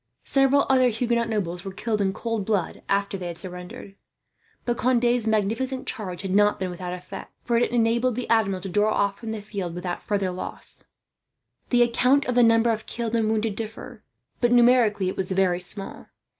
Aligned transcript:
Several 0.25 0.65
other 0.67 0.89
Huguenot 0.89 1.29
nobles 1.29 1.63
were 1.63 1.71
killed 1.71 2.01
in 2.01 2.11
cold 2.11 2.43
blood, 2.43 2.81
after 2.89 3.19
they 3.19 3.27
had 3.27 3.37
surrendered. 3.37 3.95
But 4.65 4.75
Conde's 4.77 5.27
magnificent 5.27 5.85
charge 5.85 6.23
had 6.23 6.33
not 6.33 6.59
been 6.59 6.71
without 6.71 6.91
effect, 6.93 7.31
for 7.43 7.55
it 7.55 7.69
enabled 7.69 8.15
the 8.15 8.27
Admiral 8.27 8.61
to 8.63 8.69
draw 8.69 8.91
off 8.91 9.19
from 9.19 9.29
the 9.29 9.43
field, 9.43 9.75
without 9.75 10.01
further 10.01 10.31
loss. 10.31 10.85
The 11.69 11.83
accounts 11.83 12.27
of 12.27 12.33
the 12.33 12.41
number 12.41 12.71
of 12.71 12.87
killed 12.87 13.15
and 13.15 13.29
wounded 13.29 13.55
differ, 13.55 14.01
but 14.39 14.51
numerically 14.51 15.07
it 15.07 15.17
was 15.17 15.31
very 15.33 15.61
small. 15.61 16.07